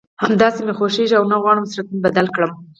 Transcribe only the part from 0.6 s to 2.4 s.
مې خوښېږي او نه غواړم صورت مې بدل